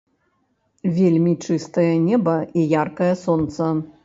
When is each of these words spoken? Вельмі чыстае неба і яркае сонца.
Вельмі 0.99 1.33
чыстае 1.49 1.93
неба 2.09 2.35
і 2.59 2.65
яркае 2.83 3.13
сонца. 3.27 3.63